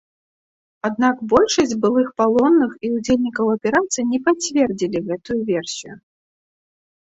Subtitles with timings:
[0.87, 5.93] Аднак большасць былых палонных і ўдзельнікаў аперацыі не пацвердзілі гэтую версію.